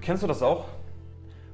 Kennst 0.00 0.22
du 0.22 0.26
das 0.26 0.42
auch? 0.42 0.66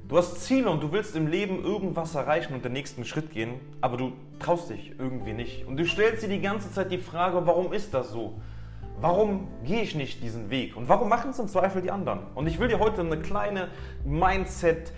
Du 0.07 0.17
hast 0.17 0.41
Ziele 0.41 0.69
und 0.69 0.81
du 0.81 0.93
willst 0.93 1.17
im 1.17 1.27
Leben 1.27 1.63
irgendwas 1.63 2.15
erreichen 2.15 2.53
und 2.53 2.63
den 2.63 2.71
nächsten 2.71 3.03
Schritt 3.03 3.31
gehen, 3.31 3.59
aber 3.81 3.97
du 3.97 4.13
traust 4.39 4.69
dich 4.69 4.93
irgendwie 4.97 5.33
nicht. 5.33 5.67
Und 5.67 5.75
du 5.77 5.85
stellst 5.85 6.23
dir 6.23 6.29
die 6.29 6.39
ganze 6.39 6.71
Zeit 6.71 6.91
die 6.91 6.97
Frage, 6.97 7.45
warum 7.45 7.73
ist 7.73 7.93
das 7.93 8.11
so? 8.11 8.39
Warum 9.01 9.49
gehe 9.65 9.81
ich 9.81 9.95
nicht 9.95 10.23
diesen 10.23 10.49
Weg? 10.49 10.77
Und 10.77 10.87
warum 10.87 11.09
machen 11.09 11.31
es 11.31 11.39
im 11.39 11.47
Zweifel 11.47 11.81
die 11.81 11.91
anderen? 11.91 12.19
Und 12.35 12.47
ich 12.47 12.57
will 12.57 12.69
dir 12.69 12.79
heute 12.79 13.01
eine 13.01 13.17
kleine 13.17 13.67
Mindset- 14.05 14.93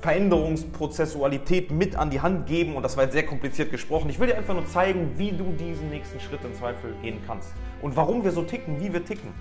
Veränderungsprozessualität 0.00 1.72
mit 1.72 1.96
an 1.96 2.10
die 2.10 2.20
Hand 2.20 2.46
geben 2.46 2.76
und 2.76 2.84
das 2.84 2.96
war 2.96 3.04
jetzt 3.04 3.14
sehr 3.14 3.26
kompliziert 3.26 3.72
gesprochen. 3.72 4.08
Ich 4.10 4.20
will 4.20 4.28
dir 4.28 4.36
einfach 4.36 4.54
nur 4.54 4.66
zeigen, 4.66 5.14
wie 5.16 5.32
du 5.32 5.52
diesen 5.58 5.90
nächsten 5.90 6.20
Schritt 6.20 6.38
im 6.44 6.54
Zweifel 6.54 6.94
gehen 7.02 7.18
kannst 7.26 7.52
und 7.82 7.96
warum 7.96 8.22
wir 8.22 8.30
so 8.30 8.42
ticken, 8.42 8.80
wie 8.80 8.92
wir 8.92 9.04
ticken. 9.04 9.32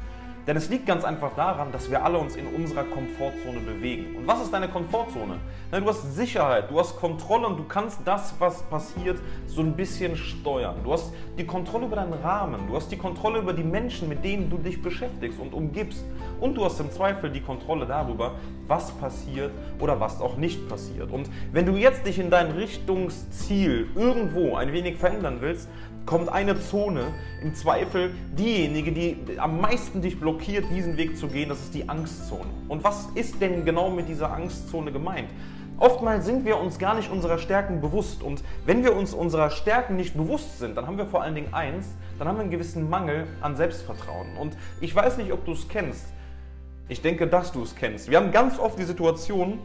Denn 0.47 0.55
es 0.55 0.69
liegt 0.69 0.85
ganz 0.85 1.03
einfach 1.03 1.35
daran, 1.35 1.73
dass 1.73 1.91
wir 1.91 2.05
alle 2.05 2.17
uns 2.17 2.37
in 2.37 2.47
unserer 2.47 2.85
Komfortzone 2.85 3.59
bewegen. 3.59 4.15
Und 4.15 4.27
was 4.27 4.41
ist 4.41 4.53
deine 4.53 4.69
Komfortzone? 4.69 5.41
Na, 5.71 5.81
du 5.81 5.85
hast 5.87 6.15
Sicherheit, 6.15 6.71
du 6.71 6.79
hast 6.79 6.95
Kontrolle 6.95 7.47
und 7.47 7.57
du 7.57 7.65
kannst 7.65 7.99
das, 8.05 8.33
was 8.39 8.63
passiert, 8.63 9.19
so 9.45 9.59
ein 9.59 9.75
bisschen 9.75 10.15
steuern. 10.15 10.75
Du 10.85 10.93
hast 10.93 11.11
die 11.37 11.45
Kontrolle 11.45 11.87
über 11.87 11.97
deinen 11.97 12.13
Rahmen, 12.13 12.65
du 12.65 12.77
hast 12.77 12.89
die 12.89 12.97
Kontrolle 12.97 13.39
über 13.39 13.51
die 13.51 13.63
Menschen, 13.63 14.07
mit 14.07 14.23
denen 14.23 14.49
du 14.49 14.57
dich 14.57 14.81
beschäftigst 14.81 15.37
und 15.37 15.53
umgibst. 15.53 16.05
Und 16.39 16.55
du 16.55 16.63
hast 16.63 16.79
im 16.79 16.91
Zweifel 16.91 17.29
die 17.29 17.41
Kontrolle 17.41 17.85
darüber, 17.85 18.35
was 18.67 18.91
passiert 18.91 19.51
oder 19.79 19.99
was 19.99 20.21
auch 20.21 20.37
nicht 20.37 20.69
passiert. 20.69 21.11
Und 21.11 21.29
wenn 21.51 21.65
du 21.65 21.73
jetzt 21.73 22.05
dich 22.05 22.19
in 22.19 22.29
dein 22.29 22.51
Richtungsziel 22.51 23.89
irgendwo 23.95 24.55
ein 24.55 24.71
wenig 24.71 24.95
verändern 24.95 25.37
willst, 25.41 25.67
kommt 26.07 26.29
eine 26.29 26.59
Zone, 26.59 27.13
im 27.43 27.53
Zweifel 27.53 28.15
diejenige, 28.35 28.91
die 28.91 29.37
am 29.37 29.61
meisten 29.61 30.01
dich 30.01 30.19
blockiert, 30.19 30.65
diesen 30.71 30.97
Weg 30.97 31.17
zu 31.17 31.27
gehen, 31.27 31.49
das 31.49 31.59
ist 31.59 31.75
die 31.75 31.87
Angstzone. 31.87 32.49
Und 32.67 32.83
was 32.83 33.09
ist 33.13 33.39
denn 33.41 33.65
genau 33.65 33.91
mit 33.91 34.09
dieser 34.09 34.31
Angstzone 34.31 34.91
gemeint? 34.91 35.29
Oftmals 35.77 36.25
sind 36.25 36.43
wir 36.45 36.57
uns 36.57 36.79
gar 36.79 36.95
nicht 36.95 37.11
unserer 37.11 37.37
Stärken 37.37 37.81
bewusst. 37.81 38.23
Und 38.23 38.43
wenn 38.65 38.83
wir 38.83 38.95
uns 38.95 39.13
unserer 39.13 39.51
Stärken 39.51 39.95
nicht 39.95 40.15
bewusst 40.15 40.57
sind, 40.57 40.75
dann 40.75 40.87
haben 40.87 40.97
wir 40.97 41.05
vor 41.05 41.21
allen 41.21 41.35
Dingen 41.35 41.53
eins, 41.53 41.89
dann 42.17 42.27
haben 42.27 42.37
wir 42.37 42.41
einen 42.41 42.51
gewissen 42.51 42.89
Mangel 42.89 43.27
an 43.41 43.55
Selbstvertrauen. 43.55 44.37
Und 44.37 44.57
ich 44.81 44.95
weiß 44.95 45.17
nicht, 45.17 45.31
ob 45.31 45.45
du 45.45 45.51
es 45.51 45.67
kennst. 45.67 46.07
Ich 46.89 47.01
denke, 47.01 47.27
dass 47.27 47.51
du 47.51 47.61
es 47.61 47.75
kennst. 47.75 48.09
Wir 48.09 48.17
haben 48.17 48.31
ganz 48.31 48.57
oft 48.57 48.79
die 48.79 48.85
Situation, 48.85 49.59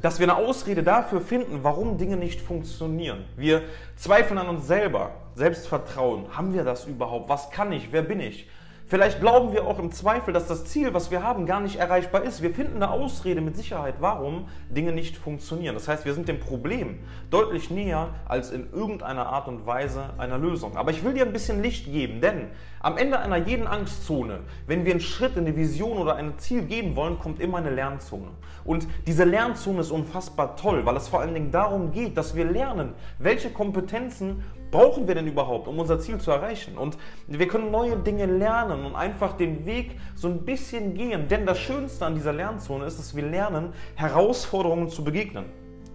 dass 0.00 0.18
wir 0.18 0.24
eine 0.24 0.36
Ausrede 0.36 0.82
dafür 0.82 1.20
finden, 1.20 1.60
warum 1.62 1.98
Dinge 1.98 2.16
nicht 2.16 2.40
funktionieren. 2.40 3.24
Wir 3.36 3.62
zweifeln 3.96 4.38
an 4.38 4.48
uns 4.48 4.66
selber. 4.66 5.12
Selbstvertrauen. 5.34 6.26
Haben 6.36 6.54
wir 6.54 6.64
das 6.64 6.86
überhaupt? 6.86 7.28
Was 7.28 7.50
kann 7.50 7.72
ich? 7.72 7.92
Wer 7.92 8.02
bin 8.02 8.20
ich? 8.20 8.48
Vielleicht 8.90 9.20
glauben 9.20 9.52
wir 9.52 9.68
auch 9.68 9.78
im 9.78 9.92
Zweifel, 9.92 10.34
dass 10.34 10.48
das 10.48 10.64
Ziel, 10.64 10.92
was 10.92 11.12
wir 11.12 11.22
haben, 11.22 11.46
gar 11.46 11.60
nicht 11.60 11.76
erreichbar 11.76 12.24
ist. 12.24 12.42
Wir 12.42 12.52
finden 12.52 12.74
eine 12.74 12.90
Ausrede 12.90 13.40
mit 13.40 13.56
Sicherheit, 13.56 13.94
warum 14.00 14.48
Dinge 14.68 14.90
nicht 14.90 15.16
funktionieren. 15.16 15.76
Das 15.76 15.86
heißt, 15.86 16.04
wir 16.04 16.12
sind 16.12 16.26
dem 16.26 16.40
Problem 16.40 16.98
deutlich 17.30 17.70
näher 17.70 18.08
als 18.26 18.50
in 18.50 18.72
irgendeiner 18.72 19.26
Art 19.26 19.46
und 19.46 19.64
Weise 19.64 20.10
einer 20.18 20.38
Lösung. 20.38 20.76
Aber 20.76 20.90
ich 20.90 21.04
will 21.04 21.14
dir 21.14 21.24
ein 21.24 21.32
bisschen 21.32 21.62
Licht 21.62 21.84
geben, 21.84 22.20
denn 22.20 22.48
am 22.80 22.98
Ende 22.98 23.20
einer 23.20 23.36
jeden 23.36 23.68
Angstzone, 23.68 24.40
wenn 24.66 24.84
wir 24.84 24.90
einen 24.90 25.00
Schritt 25.00 25.36
in 25.36 25.46
eine 25.46 25.56
Vision 25.56 25.98
oder 25.98 26.16
ein 26.16 26.36
Ziel 26.38 26.62
gehen 26.62 26.96
wollen, 26.96 27.20
kommt 27.20 27.38
immer 27.38 27.58
eine 27.58 27.70
Lernzone. 27.70 28.30
Und 28.64 28.88
diese 29.06 29.22
Lernzone 29.22 29.82
ist 29.82 29.92
unfassbar 29.92 30.56
toll, 30.56 30.84
weil 30.84 30.96
es 30.96 31.06
vor 31.06 31.20
allen 31.20 31.34
Dingen 31.34 31.52
darum 31.52 31.92
geht, 31.92 32.16
dass 32.16 32.34
wir 32.34 32.44
lernen, 32.44 32.94
welche 33.20 33.50
Kompetenzen 33.50 34.42
brauchen 34.70 35.08
wir 35.08 35.14
denn 35.14 35.26
überhaupt, 35.26 35.68
um 35.68 35.78
unser 35.78 35.98
Ziel 36.00 36.18
zu 36.18 36.30
erreichen? 36.30 36.78
Und 36.78 36.96
wir 37.26 37.48
können 37.48 37.70
neue 37.70 37.96
Dinge 37.96 38.26
lernen 38.26 38.84
und 38.84 38.94
einfach 38.94 39.36
den 39.36 39.66
Weg 39.66 39.96
so 40.14 40.28
ein 40.28 40.44
bisschen 40.44 40.94
gehen. 40.94 41.28
Denn 41.28 41.46
das 41.46 41.58
Schönste 41.58 42.06
an 42.06 42.14
dieser 42.14 42.32
Lernzone 42.32 42.84
ist, 42.84 42.98
dass 42.98 43.14
wir 43.14 43.24
lernen, 43.24 43.72
Herausforderungen 43.96 44.88
zu 44.88 45.04
begegnen 45.04 45.46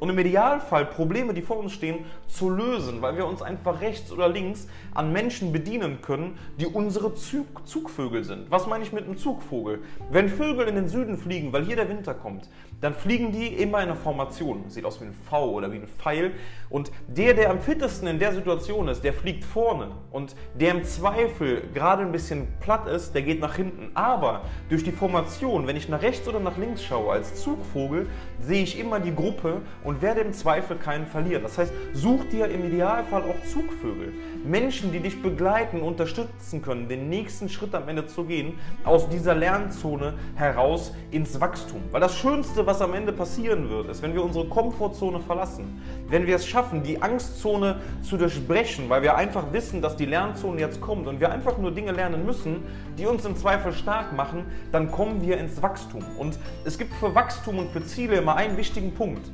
und 0.06 0.12
im 0.12 0.20
Idealfall 0.20 0.86
Probleme, 0.86 1.34
die 1.34 1.42
vor 1.42 1.58
uns 1.58 1.74
stehen, 1.74 2.06
zu 2.28 2.52
lösen, 2.52 3.02
weil 3.02 3.18
wir 3.18 3.26
uns 3.26 3.42
einfach 3.42 3.82
rechts 3.82 4.12
oder 4.12 4.30
links 4.30 4.68
an 4.94 5.12
Menschen 5.12 5.52
bedienen 5.52 6.00
können, 6.02 6.38
die 6.60 6.68
unsere 6.68 7.16
Zug 7.16 7.66
Zugvögel 7.66 8.24
sind. 8.24 8.52
Was 8.52 8.68
meine 8.68 8.84
ich 8.84 8.94
mit 8.94 9.06
einem 9.06 9.18
Zugvogel? 9.18 9.80
Wenn 10.12 10.30
Vögel 10.30 10.68
in 10.68 10.76
den 10.76 10.88
Süden 10.88 11.18
fliegen, 11.18 11.52
weil 11.52 11.66
hier 11.66 11.76
der 11.76 11.90
Winter 11.90 12.14
kommt, 12.14 12.48
dann 12.82 12.94
fliegen 12.94 13.32
die 13.32 13.48
immer 13.48 13.80
in 13.80 13.90
einer 13.90 13.96
Formation. 13.96 14.66
Sieht 14.68 14.86
aus 14.86 15.02
wie 15.02 15.06
ein 15.06 15.16
V 15.28 15.54
oder 15.54 15.72
wie 15.72 15.78
ein 15.78 15.88
Pfeil. 15.88 16.34
Und 16.70 16.92
der, 17.08 17.34
der 17.34 17.50
am 17.50 17.60
fittesten 17.60 18.08
in 18.08 18.20
der 18.20 18.34
Situation 18.34 18.88
ist, 18.88 19.04
der 19.04 19.14
fliegt 19.14 19.44
vorne. 19.44 19.92
Und 20.12 20.36
der 20.54 20.72
im 20.72 20.84
Zweifel 20.84 21.64
gerade 21.74 22.04
ein 22.04 22.12
bisschen 22.12 22.48
platt 22.60 22.88
ist, 22.88 23.16
der 23.16 23.24
geht 23.24 23.40
nach 23.40 23.56
hinten. 23.56 23.90
Aber 23.96 24.42
durch 24.70 24.84
die 24.84 24.92
Formation, 24.92 25.66
wenn 25.66 25.78
ich 25.78 25.90
nach 25.90 26.02
rechts 26.02 26.28
oder 26.28 26.40
nach 26.40 26.58
links 26.58 26.84
schaue 26.84 27.12
als 27.14 27.42
Zugvogel, 27.42 28.08
sehe 28.40 28.64
ich 28.64 28.78
immer 28.78 29.00
die 29.00 29.16
Gruppe 29.16 29.62
und 29.96 30.02
werde 30.02 30.22
im 30.22 30.34
Zweifel 30.34 30.76
keinen 30.76 31.08
verlieren. 31.08 31.44
Das 31.44 31.58
heißt, 31.58 31.72
such 31.94 32.26
dir 32.26 32.48
im 32.50 32.66
Idealfall 32.66 33.24
auch 33.24 33.48
Zugvögel. 33.50 34.12
Menschen, 34.44 34.92
die 34.92 35.00
dich 35.00 35.22
begleiten, 35.22 35.82
unterstützen 35.82 36.62
können, 36.62 36.90
den 36.90 37.08
nächsten 37.08 37.48
Schritt 37.48 37.74
am 37.74 37.88
Ende 37.88 38.06
zu 38.06 38.26
gehen, 38.26 38.60
aus 38.84 39.08
dieser 39.08 39.34
Lernzone 39.34 40.16
heraus 40.36 40.94
ins 41.12 41.40
Wachstum. 41.40 41.82
Weil 41.92 42.02
das 42.02 42.18
Schönste, 42.18 42.68
was 42.68 42.82
am 42.82 42.94
Ende 42.94 43.14
passieren 43.14 43.70
wird, 43.70 43.88
ist, 43.88 44.02
wenn 44.02 44.14
wir 44.14 44.24
unsere 44.24 44.46
Komfortzone 44.46 45.22
verlassen, 45.22 45.82
wenn 46.10 46.28
wir 46.28 46.36
es 46.36 46.46
schaffen, 46.46 46.84
die 46.84 47.02
Angstzone 47.02 47.80
zu 48.02 48.18
durchbrechen, 48.18 48.90
weil 48.90 49.02
wir 49.02 49.16
einfach 49.16 49.54
wissen, 49.54 49.82
dass 49.82 49.96
die 49.96 50.06
Lernzone 50.06 50.60
jetzt 50.60 50.82
kommt 50.82 51.08
und 51.08 51.22
wir 51.22 51.32
einfach 51.32 51.58
nur 51.58 51.72
Dinge 51.72 51.94
lernen 51.94 52.26
müssen, 52.26 52.64
die 52.98 53.06
uns 53.06 53.24
im 53.24 53.38
Zweifel 53.38 53.72
stark 53.72 54.12
machen, 54.14 54.46
dann 54.74 54.92
kommen 54.92 55.22
wir 55.22 55.38
ins 55.38 55.62
Wachstum. 55.62 56.04
Und 56.20 56.38
es 56.66 56.78
gibt 56.78 56.94
für 56.96 57.16
Wachstum 57.16 57.60
und 57.60 57.72
für 57.72 57.84
Ziele 57.86 58.18
immer 58.18 58.36
einen 58.36 58.58
wichtigen 58.58 58.94
Punkt. 58.94 59.26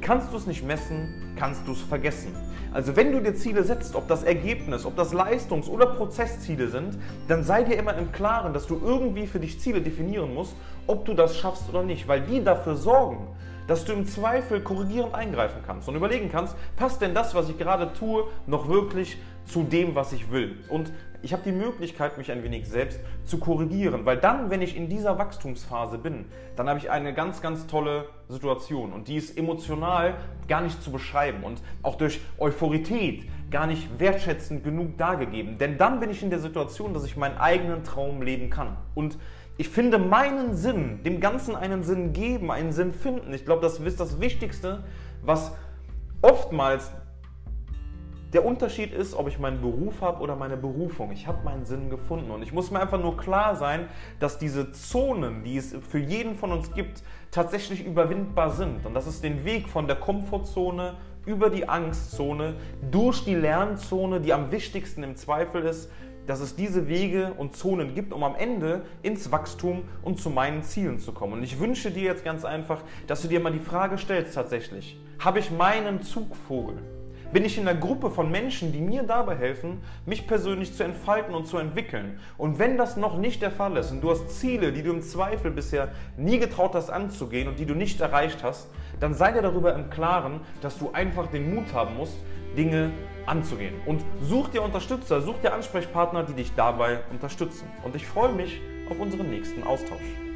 Kannst 0.00 0.32
du 0.32 0.38
es 0.38 0.46
nicht 0.46 0.64
messen, 0.64 1.34
kannst 1.36 1.66
du 1.66 1.72
es 1.72 1.80
vergessen. 1.82 2.34
Also 2.72 2.96
wenn 2.96 3.12
du 3.12 3.20
dir 3.20 3.34
Ziele 3.34 3.64
setzt, 3.64 3.94
ob 3.94 4.08
das 4.08 4.22
Ergebnis, 4.22 4.86
ob 4.86 4.96
das 4.96 5.12
Leistungs- 5.12 5.68
oder 5.68 5.86
Prozessziele 5.86 6.68
sind, 6.68 6.98
dann 7.28 7.42
sei 7.44 7.64
dir 7.64 7.76
immer 7.76 7.96
im 7.96 8.10
Klaren, 8.10 8.54
dass 8.54 8.66
du 8.66 8.80
irgendwie 8.82 9.26
für 9.26 9.40
dich 9.40 9.60
Ziele 9.60 9.82
definieren 9.82 10.32
musst, 10.32 10.54
ob 10.86 11.04
du 11.04 11.12
das 11.14 11.36
schaffst 11.36 11.68
oder 11.68 11.82
nicht, 11.82 12.08
weil 12.08 12.22
die 12.22 12.42
dafür 12.42 12.76
sorgen, 12.76 13.26
dass 13.70 13.84
du 13.84 13.92
im 13.92 14.04
Zweifel 14.04 14.60
korrigierend 14.62 15.14
eingreifen 15.14 15.62
kannst 15.64 15.88
und 15.88 15.94
überlegen 15.94 16.28
kannst, 16.28 16.56
passt 16.74 17.00
denn 17.00 17.14
das, 17.14 17.36
was 17.36 17.48
ich 17.48 17.56
gerade 17.56 17.92
tue, 17.92 18.24
noch 18.48 18.66
wirklich 18.66 19.16
zu 19.44 19.62
dem, 19.62 19.94
was 19.94 20.12
ich 20.12 20.32
will? 20.32 20.58
Und 20.68 20.92
ich 21.22 21.32
habe 21.32 21.44
die 21.44 21.52
Möglichkeit, 21.52 22.18
mich 22.18 22.32
ein 22.32 22.42
wenig 22.42 22.68
selbst 22.68 22.98
zu 23.24 23.38
korrigieren, 23.38 24.06
weil 24.06 24.16
dann, 24.16 24.50
wenn 24.50 24.60
ich 24.60 24.76
in 24.76 24.88
dieser 24.88 25.18
Wachstumsphase 25.18 25.98
bin, 25.98 26.24
dann 26.56 26.68
habe 26.68 26.80
ich 26.80 26.90
eine 26.90 27.14
ganz, 27.14 27.42
ganz 27.42 27.68
tolle 27.68 28.08
Situation 28.28 28.92
und 28.92 29.06
die 29.06 29.14
ist 29.14 29.38
emotional 29.38 30.14
gar 30.48 30.62
nicht 30.62 30.82
zu 30.82 30.90
beschreiben 30.90 31.44
und 31.44 31.62
auch 31.84 31.94
durch 31.94 32.20
Euphorität 32.38 33.28
gar 33.52 33.68
nicht 33.68 34.00
wertschätzend 34.00 34.64
genug 34.64 34.98
dargegeben. 34.98 35.58
Denn 35.58 35.78
dann 35.78 36.00
bin 36.00 36.10
ich 36.10 36.24
in 36.24 36.30
der 36.30 36.40
Situation, 36.40 36.92
dass 36.92 37.04
ich 37.04 37.16
meinen 37.16 37.38
eigenen 37.38 37.84
Traum 37.84 38.20
leben 38.20 38.50
kann. 38.50 38.76
Und 38.96 39.16
ich 39.60 39.68
finde 39.68 39.98
meinen 39.98 40.56
Sinn, 40.56 41.02
dem 41.02 41.20
Ganzen 41.20 41.54
einen 41.54 41.82
Sinn 41.82 42.14
geben, 42.14 42.50
einen 42.50 42.72
Sinn 42.72 42.94
finden. 42.94 43.30
Ich 43.34 43.44
glaube, 43.44 43.60
das 43.60 43.78
ist 43.78 44.00
das 44.00 44.18
Wichtigste, 44.18 44.84
was 45.22 45.52
oftmals 46.22 46.90
der 48.32 48.46
Unterschied 48.46 48.90
ist, 48.94 49.12
ob 49.12 49.28
ich 49.28 49.38
meinen 49.38 49.60
Beruf 49.60 50.00
habe 50.00 50.22
oder 50.22 50.34
meine 50.34 50.56
Berufung. 50.56 51.12
Ich 51.12 51.26
habe 51.26 51.44
meinen 51.44 51.66
Sinn 51.66 51.90
gefunden 51.90 52.30
und 52.30 52.40
ich 52.42 52.54
muss 52.54 52.70
mir 52.70 52.80
einfach 52.80 53.02
nur 53.02 53.18
klar 53.18 53.54
sein, 53.54 53.88
dass 54.18 54.38
diese 54.38 54.72
Zonen, 54.72 55.44
die 55.44 55.58
es 55.58 55.76
für 55.90 55.98
jeden 55.98 56.36
von 56.36 56.52
uns 56.52 56.72
gibt, 56.72 57.02
tatsächlich 57.30 57.84
überwindbar 57.84 58.52
sind. 58.52 58.86
Und 58.86 58.94
dass 58.94 59.06
es 59.06 59.20
den 59.20 59.44
Weg 59.44 59.68
von 59.68 59.86
der 59.86 59.96
Komfortzone 59.96 60.94
über 61.26 61.50
die 61.50 61.68
Angstzone, 61.68 62.54
durch 62.90 63.26
die 63.26 63.34
Lernzone, 63.34 64.22
die 64.22 64.32
am 64.32 64.50
wichtigsten 64.52 65.02
im 65.02 65.16
Zweifel 65.16 65.64
ist, 65.64 65.90
dass 66.26 66.40
es 66.40 66.56
diese 66.56 66.88
Wege 66.88 67.32
und 67.36 67.56
Zonen 67.56 67.94
gibt, 67.94 68.12
um 68.12 68.22
am 68.24 68.34
Ende 68.34 68.82
ins 69.02 69.32
Wachstum 69.32 69.82
und 70.02 70.20
zu 70.20 70.30
meinen 70.30 70.62
Zielen 70.62 70.98
zu 70.98 71.12
kommen. 71.12 71.34
Und 71.34 71.42
ich 71.42 71.58
wünsche 71.58 71.90
dir 71.90 72.04
jetzt 72.04 72.24
ganz 72.24 72.44
einfach, 72.44 72.82
dass 73.06 73.22
du 73.22 73.28
dir 73.28 73.40
mal 73.40 73.52
die 73.52 73.58
Frage 73.58 73.98
stellst 73.98 74.34
tatsächlich, 74.34 74.98
habe 75.18 75.38
ich 75.38 75.50
meinen 75.50 76.02
Zugvogel? 76.02 76.99
Bin 77.32 77.44
ich 77.44 77.56
in 77.56 77.68
einer 77.68 77.78
Gruppe 77.78 78.10
von 78.10 78.28
Menschen, 78.28 78.72
die 78.72 78.80
mir 78.80 79.04
dabei 79.04 79.36
helfen, 79.36 79.80
mich 80.04 80.26
persönlich 80.26 80.74
zu 80.74 80.82
entfalten 80.82 81.32
und 81.32 81.46
zu 81.46 81.58
entwickeln? 81.58 82.18
Und 82.36 82.58
wenn 82.58 82.76
das 82.76 82.96
noch 82.96 83.16
nicht 83.16 83.40
der 83.40 83.52
Fall 83.52 83.76
ist 83.76 83.92
und 83.92 84.00
du 84.00 84.10
hast 84.10 84.28
Ziele, 84.30 84.72
die 84.72 84.82
du 84.82 84.90
im 84.90 85.00
Zweifel 85.00 85.52
bisher 85.52 85.92
nie 86.16 86.40
getraut 86.40 86.74
hast 86.74 86.90
anzugehen 86.90 87.46
und 87.46 87.60
die 87.60 87.66
du 87.66 87.74
nicht 87.74 88.00
erreicht 88.00 88.42
hast, 88.42 88.68
dann 88.98 89.14
sei 89.14 89.30
dir 89.30 89.42
darüber 89.42 89.76
im 89.76 89.90
Klaren, 89.90 90.40
dass 90.60 90.76
du 90.76 90.90
einfach 90.92 91.28
den 91.28 91.54
Mut 91.54 91.72
haben 91.72 91.96
musst, 91.96 92.16
Dinge 92.56 92.90
anzugehen. 93.26 93.74
Und 93.86 94.02
such 94.20 94.48
dir 94.48 94.62
Unterstützer, 94.62 95.20
such 95.20 95.38
dir 95.38 95.54
Ansprechpartner, 95.54 96.24
die 96.24 96.34
dich 96.34 96.52
dabei 96.56 96.98
unterstützen. 97.12 97.68
Und 97.84 97.94
ich 97.94 98.08
freue 98.08 98.32
mich 98.32 98.60
auf 98.90 98.98
unseren 98.98 99.30
nächsten 99.30 99.62
Austausch. 99.62 100.29